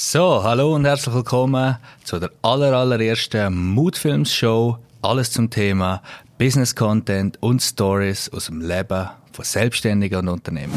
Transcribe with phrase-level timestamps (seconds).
[0.00, 4.78] So, hallo und herzlich willkommen zu der aller, allerersten Moodfilms-Show.
[5.02, 6.02] Alles zum Thema
[6.38, 10.72] Business Content und Stories aus dem Leben von Selbstständigen und Unternehmen.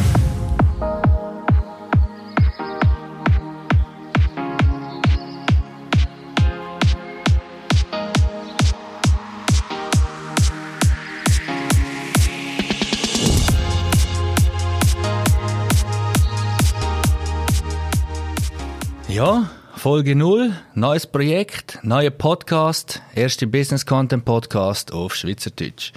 [19.12, 25.92] Ja, Folge 0, neues Projekt, neuer Podcast, erste Business Content Podcast auf Schweizerdeutsch.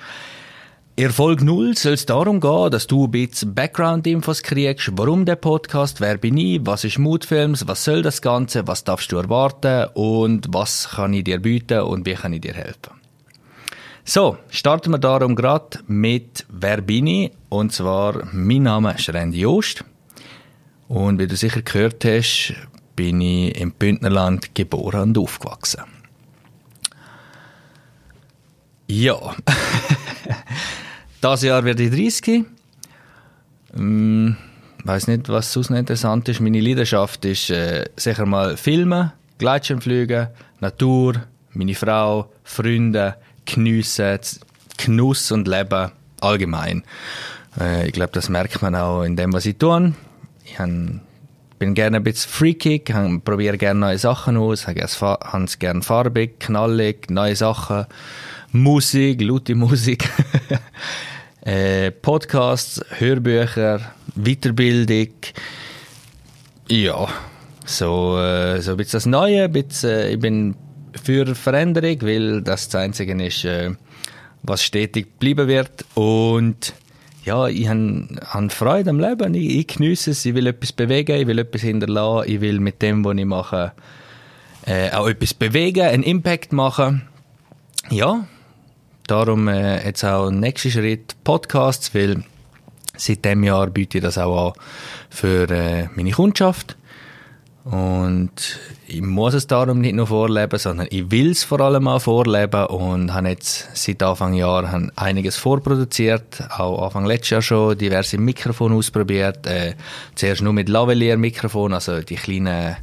[0.97, 5.37] In Folge 0 soll es darum gehen, dass du ein bisschen Background-Infos kriegst, warum der
[5.37, 9.91] Podcast, wer bin ich, was ist Moodfilms, was soll das Ganze, was darfst du erwarten
[9.95, 12.95] und was kann ich dir bieten und wie kann ich dir helfen.
[14.05, 17.31] So, starten wir darum gerade mit Wer bin ich?
[17.49, 19.85] Und zwar, mein Name ist Randy Joost.
[20.89, 22.55] Und wie du sicher gehört hast,
[22.97, 25.83] bin ich im Bündnerland geboren und aufgewachsen.
[28.87, 29.17] Ja,
[31.21, 32.45] das Jahr werde ich 30.
[33.73, 34.37] Hm,
[34.85, 36.41] weiß nicht, was sonst noch interessant ist.
[36.41, 40.29] Meine Leidenschaft ist äh, sicher mal Filmen, Gleitschirmfliegen,
[40.61, 44.19] Natur, meine Frau, Freunde, Geniessen,
[44.77, 46.85] Genuss und Leben allgemein.
[47.59, 49.95] Äh, ich glaube, das merkt man auch in dem, was ich tue.
[50.45, 51.01] Ich habe
[51.59, 52.93] bin gerne ein bisschen freakig,
[53.25, 57.87] probiere gerne neue Sachen aus, habe es gerne farbig, knallig, neue Sachen,
[58.53, 60.09] Musik, laute Musik,
[61.43, 63.81] äh, Podcasts, Hörbücher,
[64.15, 65.09] Weiterbildung,
[66.69, 67.09] ja,
[67.65, 70.55] so, äh, so ein bisschen das Neue, ein bisschen, äh, ich bin
[71.03, 73.71] für Veränderung, weil das das Einzige ist, äh,
[74.43, 75.85] was stetig bleiben wird.
[75.95, 76.75] Und
[77.25, 79.35] ja, ich habe hab Freude am Leben.
[79.35, 80.25] Ich, ich geniesse es.
[80.25, 82.31] Ich will etwas bewegen, ich will etwas hinterlassen.
[82.31, 83.73] Ich will mit dem, was ich mache,
[84.67, 87.03] äh, auch etwas bewegen, einen Impact machen.
[87.91, 88.27] Ja,
[89.07, 92.25] darum äh, jetzt auch nächster Schritt Podcasts, weil
[92.97, 94.61] seit dem Jahr biete ich das auch an
[95.11, 96.77] für äh, meine Kundschaft.
[97.65, 102.03] Und ich muss es darum nicht nur vorleben, sondern ich will es vor allem auch
[102.03, 108.19] vorleben und habe jetzt seit Anfang Jahr einiges vorproduziert, auch Anfang letztes Jahr schon diverse
[108.19, 109.47] Mikrofone ausprobiert.
[109.47, 109.77] Äh,
[110.15, 112.77] zuerst nur mit Lavalier-Mikrofon, also die kleinen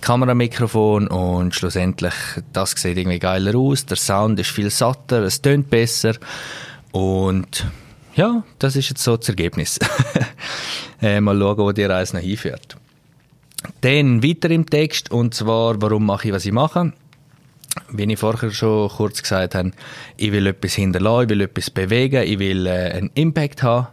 [0.00, 2.14] Kameramikrofon und schlussendlich,
[2.54, 6.14] das sieht irgendwie geiler aus, der Sound ist viel satter, es tönt besser
[6.92, 7.66] und
[8.14, 9.78] ja, das ist jetzt so das Ergebnis.
[11.02, 12.78] äh, mal schauen, wo die Reise noch hinführt.
[13.80, 16.92] Dann weiter im Text, und zwar, warum mache ich, was ich mache.
[17.90, 19.72] Wie ich vorher schon kurz gesagt habe,
[20.16, 23.88] ich will etwas hinterlassen, ich will etwas bewegen, ich will äh, einen Impact haben,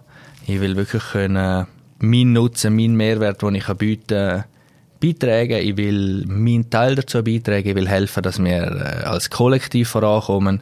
[0.47, 1.67] ich will wirklich können,
[1.99, 4.43] meinen Nutzen, meinen Mehrwert, den ich bieten kann,
[4.99, 9.89] beitragen, ich will meinen Teil dazu beitragen, ich will helfen, dass wir äh, als Kollektiv
[9.89, 10.61] vorankommen.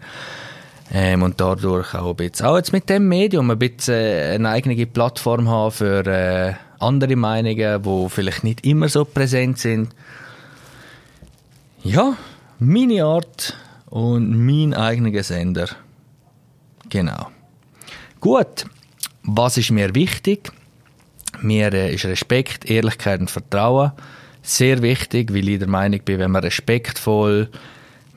[0.93, 4.85] Ähm, und dadurch auch ein auch jetzt mit dem Medium ein bisschen äh, eine eigene
[4.85, 9.93] Plattform haben für äh, andere Meinungen, die vielleicht nicht immer so präsent sind.
[11.83, 12.15] Ja,
[12.59, 13.55] meine Art
[13.89, 15.67] und mein eigener Sender.
[16.89, 17.31] Genau.
[18.19, 18.65] Gut,
[19.23, 20.51] was ist mir wichtig?
[21.41, 23.93] Mir äh, ist Respekt, Ehrlichkeit und Vertrauen
[24.41, 27.49] sehr wichtig, weil ich der Meinung bin, wenn wir respektvoll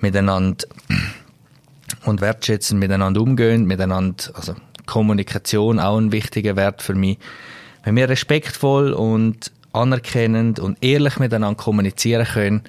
[0.01, 0.67] miteinander
[2.05, 4.55] und wertschätzen miteinander umgehen, miteinander, also
[4.87, 7.19] Kommunikation auch ein wichtiger Wert für mich,
[7.85, 12.63] wenn wir respektvoll und anerkennend und ehrlich miteinander kommunizieren können,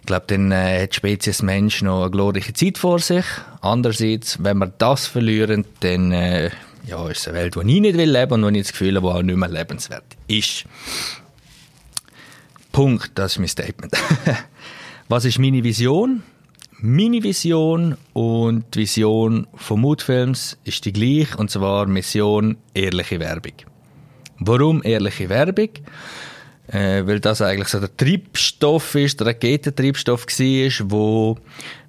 [0.00, 3.24] ich glaube, dann äh, hat Spezies Mensch noch eine glorreiche Zeit vor sich.
[3.60, 6.50] Andererseits, wenn wir das verlieren, dann äh,
[6.86, 8.96] ja, ist es eine Welt, die ich nicht will leben und wo ich das Gefühl
[8.96, 10.64] habe, die auch nicht mehr lebenswert ist.
[12.72, 13.92] Punkt, das ist mein Statement.
[15.08, 16.22] Was ist meine Vision?
[16.78, 23.71] Meine Vision und die Vision von Moodfilms ist die gleiche, und zwar Mission ehrliche Werbung.
[24.46, 25.70] Warum ehrliche Werbung?
[26.68, 31.38] Äh, weil das eigentlich so der Treibstoff ist, der Raketentreibstoff war, wo,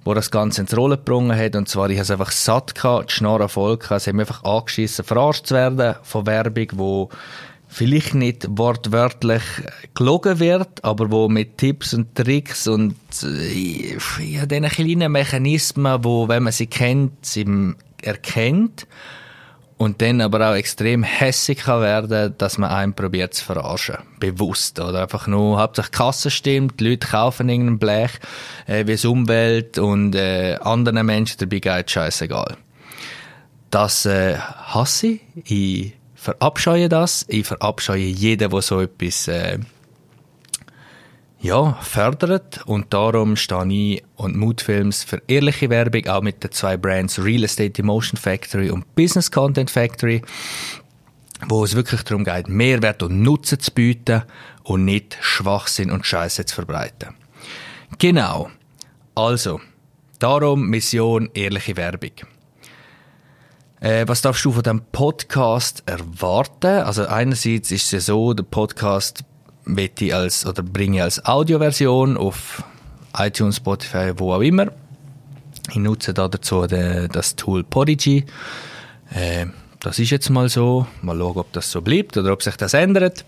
[0.04, 1.56] wo das Ganze ins Rollen gebracht hat.
[1.56, 4.02] Und zwar, ich habe es einfach satt gehabt, die Schnorr Erfolg gehabt.
[4.02, 7.08] Es hat mich einfach angeschissen, verarscht zu werden von Werbung, wo
[7.68, 9.42] vielleicht nicht wortwörtlich
[9.94, 16.28] gelogen wird, aber wo mit Tipps und Tricks und äh, ja, diesen kleinen Mechanismen, wo,
[16.28, 18.86] wenn man sie kennt, sie erkennt
[19.76, 23.96] und dann aber auch extrem hässig kann werden, dass man einen probiert zu verarschen.
[24.20, 24.78] Bewusst.
[24.78, 28.12] Oder einfach nur, hauptsächlich Kasse stimmt, die Leute kaufen irgendein Blech,
[28.66, 32.56] äh, wie es Umwelt und äh, anderen Menschen dabei geht scheißegal.
[33.70, 35.20] Das äh, hasse ich.
[35.44, 37.26] Ich verabscheue das.
[37.28, 39.58] Ich verabscheue jeden, der so etwas äh,
[41.44, 46.78] ja, fördert und darum stehe ich und Moodfilms für ehrliche Werbung, auch mit den zwei
[46.78, 50.22] Brands Real Estate Emotion Factory und Business Content Factory,
[51.46, 54.22] wo es wirklich darum geht, Mehrwert und Nutzen zu bieten
[54.62, 57.10] und nicht Schwachsinn und Scheiße zu verbreiten.
[57.98, 58.48] Genau.
[59.14, 59.60] Also,
[60.18, 62.12] darum Mission ehrliche Werbung.
[63.80, 66.84] Äh, was darfst du von diesem Podcast erwarten?
[66.84, 69.24] Also einerseits ist es ja so, der Podcast
[69.66, 72.62] ich als, oder bringe ich als Audioversion auf
[73.16, 74.68] iTunes, Spotify, wo auch immer.
[75.70, 78.24] Ich nutze da dazu de, das Tool Podigy.
[79.10, 79.46] Äh,
[79.80, 80.86] das ist jetzt mal so.
[81.02, 83.24] Mal schauen, ob das so bleibt oder ob sich das ändert.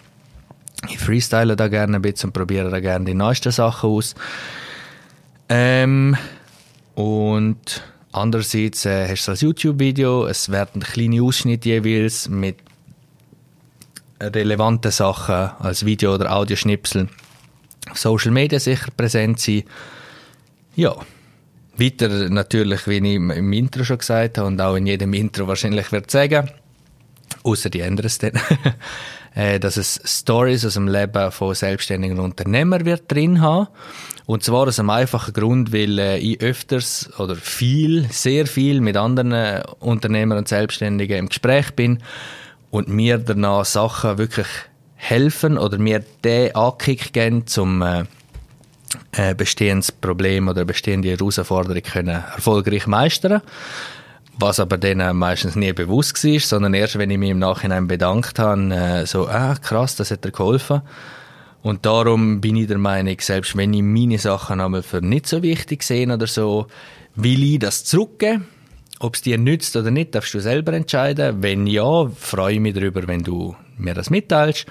[0.88, 4.14] Ich freestyle da gerne ein bisschen und probiere da gerne die neuesten Sachen aus.
[5.48, 6.16] Ähm,
[6.94, 12.56] und andererseits äh, hast du als YouTube-Video, es werden kleine Ausschnitte jeweils mit
[14.20, 17.08] relevante Sachen als Video- oder Audioschnipsel
[17.90, 19.64] auf Social Media sicher präsent sein.
[20.74, 20.94] Ja,
[21.78, 25.92] weiter natürlich, wie ich im Intro schon gesagt habe und auch in jedem Intro wahrscheinlich
[25.92, 26.50] wird sagen,
[27.42, 28.32] außer die ändern es dann,
[29.34, 33.68] äh, dass es Stories aus dem Leben von selbstständigen Unternehmern wird drin haben.
[34.24, 38.96] Und zwar aus einem einfachen Grund, weil äh, ich öfters oder viel, sehr viel mit
[38.96, 42.02] anderen Unternehmern und Selbstständigen im Gespräch bin
[42.70, 44.48] und mir danach Sachen wirklich
[44.94, 48.04] helfen oder mir den Ankick geben, um äh,
[49.12, 53.42] ein bestehendes Problem oder bestehende Herausforderung können erfolgreich meistern
[54.38, 58.38] was aber denen meistens nie bewusst war, sondern erst, wenn ich mich im Nachhinein bedankt
[58.38, 60.82] habe, äh, so, ah, krass, das hat dir geholfen.
[61.62, 65.42] Und darum bin ich der Meinung, selbst wenn ich meine Sachen einmal für nicht so
[65.42, 66.66] wichtig sehe oder so,
[67.14, 68.46] will ich das zurückgeben
[68.98, 71.42] ob es dir nützt oder nicht, darfst du selber entscheiden.
[71.42, 74.66] Wenn ja, freue ich mich darüber, wenn du mir das mitteilst.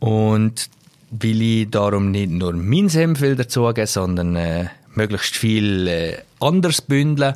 [0.00, 0.68] Und
[1.10, 7.34] will ich darum nicht nur mein Senf dazugeben, sondern äh, möglichst viel äh, anders bündeln,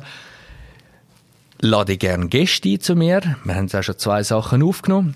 [1.59, 3.21] lade ich gerne Gäste ein zu mir.
[3.43, 5.15] Wir haben auch schon zwei Sachen aufgenommen,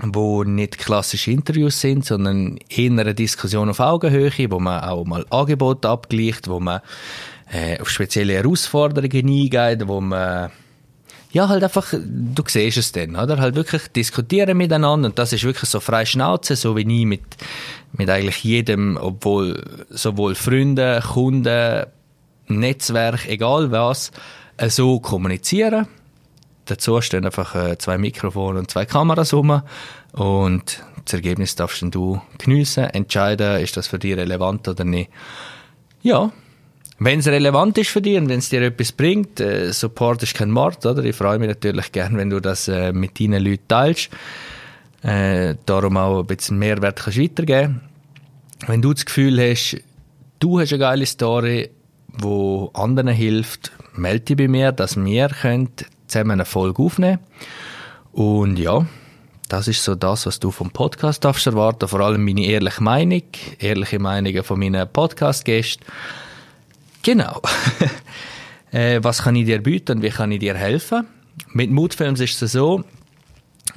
[0.00, 5.24] wo nicht klassische Interviews sind, sondern eher eine Diskussion auf Augenhöhe, wo man auch mal
[5.30, 6.80] Angebote abgleicht, wo man
[7.50, 10.50] äh, auf spezielle Herausforderungen eingehen, wo man
[11.32, 13.38] ja, halt einfach, du siehst es dann, oder?
[13.38, 17.20] Halt wirklich diskutieren miteinander und das ist wirklich so frei Schnauze, so wie ich mit,
[17.92, 21.84] mit eigentlich jedem, obwohl sowohl Freunde, Kunden,
[22.48, 24.12] Netzwerk, egal was,
[24.56, 25.86] äh, so kommunizieren.
[26.64, 29.62] Dazu stehen einfach äh, zwei Mikrofone und zwei Kameras rum
[30.12, 35.10] und das Ergebnis darfst du geniessen, entscheiden, ist das für dich relevant oder nicht.
[36.02, 36.32] Ja,
[36.98, 40.34] wenn es relevant ist für dich und wenn es dir etwas bringt, äh, Support ist
[40.34, 41.04] kein Mord, oder?
[41.04, 44.08] Ich freue mich natürlich gern, wenn du das äh, mit deinen Leuten teilst.
[45.02, 47.82] Äh, darum auch ein bisschen Mehrwert kannst weitergeben.
[48.66, 49.76] Wenn du das Gefühl hast,
[50.38, 51.70] du hast eine geile Story,
[52.08, 55.68] wo anderen hilft, melde dich bei mir, dass wir können
[56.06, 57.18] zusammen eine Folge aufnehmen
[58.12, 58.86] Und ja,
[59.48, 61.88] das ist so das, was du vom Podcast darfst erwarten.
[61.88, 63.22] Vor allem meine ehrliche Meinung,
[63.58, 65.84] ehrliche Meinungen von meinen Podcast-Gästen.
[67.06, 67.40] Genau.
[68.72, 71.06] äh, was kann ich dir bieten wie kann ich dir helfen?
[71.52, 72.82] Mit Moodfilms ist es so,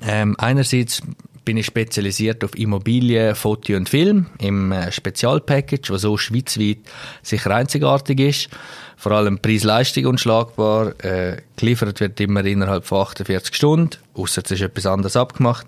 [0.02, 1.04] ähm, einerseits
[1.46, 6.80] bin ich spezialisiert auf Immobilien, Foto und Film im äh, Spezialpackage, was so schweizweit
[7.22, 8.50] sicher einzigartig ist.
[8.98, 10.95] Vor allem Preis-Leistung unschlagbar.
[11.06, 15.68] Äh, geliefert wird immer innerhalb von 48 Stunden, außer es ist etwas anderes abgemacht.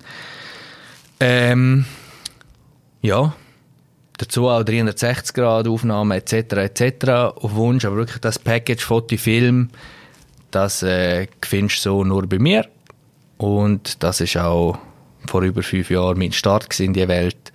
[1.20, 1.86] Ähm,
[3.04, 3.36] ja,
[4.22, 6.34] Dazu auch 360 Grad Aufnahmen etc.
[6.58, 7.10] etc.
[7.36, 9.70] auf Wunsch, aber wirklich das Package Foto, Film,
[10.52, 12.68] das äh, findest du so nur bei mir.
[13.40, 14.78] Und das ist auch
[15.26, 17.52] vor über fünf Jahren mein Start in die Welt.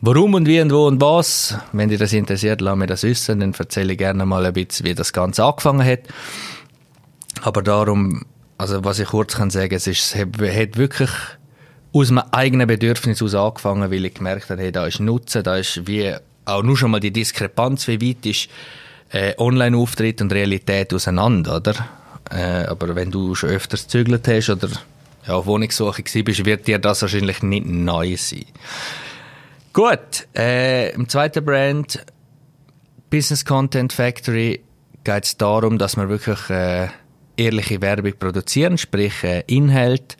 [0.00, 3.38] Warum und wie und wo und was, wenn dich das interessiert, lass mir das wissen,
[3.38, 6.00] dann erzähle ich gerne mal ein bisschen, wie das Ganze angefangen hat.
[7.42, 8.24] Aber darum,
[8.58, 11.10] also was ich kurz kann sagen, es ist, es hat wirklich
[11.98, 15.56] aus meinem eigenen Bedürfnis aus angefangen, weil ich gemerkt habe, hey, da ist Nutzen, da
[15.56, 16.14] ist wie
[16.44, 18.48] auch nur schon mal die Diskrepanz, wie weit ist
[19.10, 21.74] äh, Online-Auftritt und Realität auseinander, oder?
[22.30, 24.68] Äh, aber wenn du schon öfters gezügelt hast oder
[25.26, 28.44] ja, auf Wohnungssuche bist, wird dir das wahrscheinlich nicht neu sein.
[29.72, 32.04] Gut, äh, im zweiten Brand
[33.10, 34.60] Business Content Factory
[35.04, 36.88] geht es darum, dass wir wirklich äh,
[37.36, 40.16] ehrliche Werbung produzieren, sprich äh, Inhalt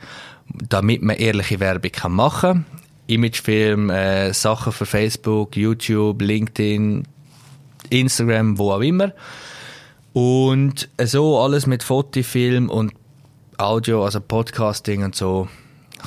[0.69, 2.65] damit man ehrliche Werbung kann machen kann.
[3.07, 7.05] Imagefilm, äh, Sachen für Facebook, YouTube, LinkedIn,
[7.91, 9.13] Instagram, wo auch immer.
[10.13, 12.93] Und so alles mit Foto, Film und
[13.57, 15.49] Audio, also Podcasting und so,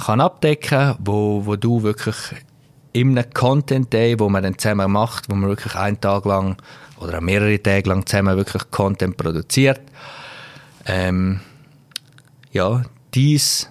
[0.05, 2.15] kann abdecken, wo, wo du wirklich
[2.93, 6.57] in einem Content Day, wo man dann zusammen macht, wo man wirklich einen Tag lang
[6.99, 9.81] oder mehrere Tage lang zusammen wirklich Content produziert.
[10.85, 11.39] Ähm,
[12.51, 12.83] ja,
[13.13, 13.69] dies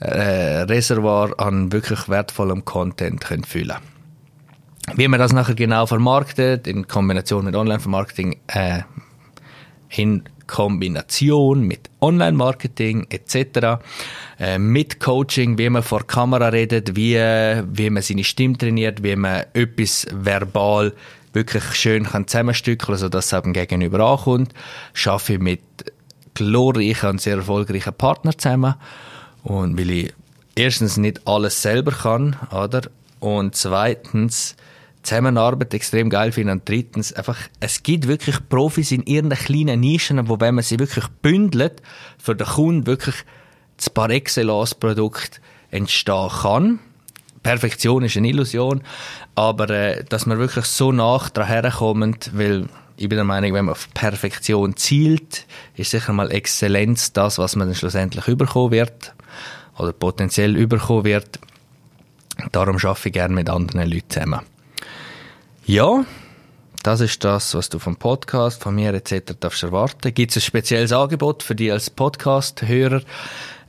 [0.00, 3.76] äh, Reservoir an wirklich wertvollem Content können füllen
[4.94, 8.80] Wie man das nachher genau vermarktet, in Kombination mit Online-Vermarketing, äh,
[9.90, 13.80] in Kombination mit Online-Marketing etc.,
[14.38, 19.16] äh, mit Coaching, wie man vor Kamera redet, wie, wie man seine Stimme trainiert, wie
[19.16, 20.92] man etwas verbal
[21.32, 24.52] wirklich schön kann zusammenstückeln, sodass es eben gegenüber ankommt.
[24.92, 25.60] Schaffe ich mit
[26.34, 28.74] glorreichen und sehr erfolgreichen Partnern zusammen
[29.42, 30.14] und weil ich
[30.54, 32.82] erstens nicht alles selber kann, oder?
[33.20, 34.56] Und zweitens
[35.02, 40.28] Zusammenarbeit extrem geil finde und drittens einfach, es gibt wirklich Profis in ihren kleinen Nischen,
[40.28, 41.82] wo wenn man sie wirklich bündelt,
[42.18, 43.16] für den Kunden wirklich
[43.76, 46.78] das par excellence Produkt entstehen kann.
[47.42, 48.82] Perfektion ist eine Illusion,
[49.34, 52.66] aber äh, dass man wirklich so nach daher kommt, weil
[53.00, 57.56] ich bin der Meinung, wenn man auf Perfektion zielt, ist sicher mal Exzellenz das, was
[57.56, 59.14] man dann schlussendlich überkommen wird
[59.78, 61.38] oder potenziell überkommen wird.
[62.52, 64.40] Darum arbeite ich gerne mit anderen Leuten zusammen.
[65.64, 66.04] Ja,
[66.82, 69.32] das ist das, was du vom Podcast, von mir etc.
[69.40, 70.12] darfst erwarten.
[70.12, 73.00] Gibt es ein spezielles Angebot für dich als Podcast-Hörer?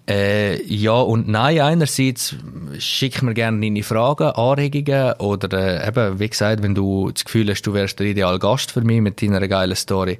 [0.09, 1.59] Äh, ja und nein.
[1.61, 2.35] Einerseits
[2.79, 7.49] schick mir gerne deine Fragen, Anregungen oder äh, eben, wie gesagt, wenn du das Gefühl
[7.49, 10.19] hast, du wärst der ideale Gast für mich mit deiner geilen Story,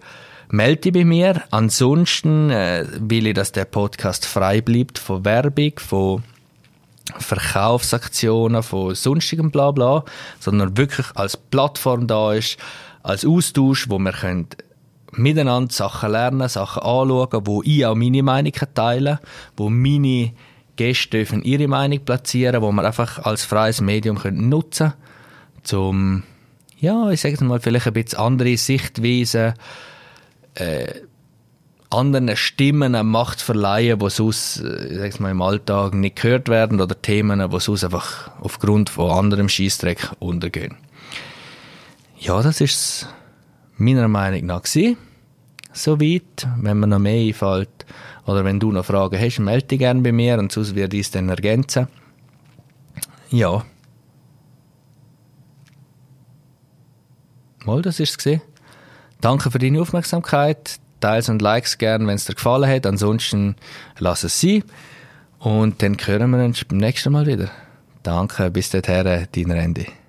[0.50, 1.42] melde dich bei mir.
[1.50, 6.24] Ansonsten äh, will ich, dass der Podcast frei bleibt von Werbung, von
[7.18, 10.06] Verkaufsaktionen, von sonstigem Blabla,
[10.40, 12.58] sondern wirklich als Plattform da ist,
[13.04, 14.48] als Austausch, wo wir können
[15.12, 19.20] miteinander Sachen lernen, Sachen anschauen, wo ich auch meine Meinung teile,
[19.58, 20.34] wo meine
[20.76, 24.94] Gäste dürfen ihre Meinung platzieren, wo wir einfach als freies Medium können nutzen
[25.64, 26.24] zum
[26.80, 29.54] ja, ich sage mal, vielleicht ein bisschen andere Sichtweisen
[30.56, 30.88] äh,
[31.92, 36.82] anderen Stimmen eine Macht verleihen, die sonst äh, ich mal, im Alltag nicht gehört werden
[36.82, 40.78] oder Themen, die sonst einfach aufgrund von anderem Schießdreck untergehen.
[42.18, 43.08] Ja, das ist
[43.82, 44.98] meiner Meinung nach gewesen.
[45.74, 46.48] Soweit.
[46.58, 47.86] Wenn mir noch mehr einfällt
[48.26, 51.12] oder wenn du noch Fragen hast, melde dich gerne bei mir und sonst ich es
[51.12, 51.88] dann ergänzen.
[53.30, 53.64] Ja.
[57.66, 58.42] Mal, das ist es
[59.22, 60.80] Danke für deine Aufmerksamkeit.
[61.00, 62.86] Teils und Likes gern, wenn es dir gefallen hat.
[62.86, 63.56] Ansonsten
[63.98, 64.64] lass es sein.
[65.40, 67.50] Und dann hören wir uns beim nächsten Mal wieder.
[68.04, 70.01] Danke, bis dahin, dein Randy.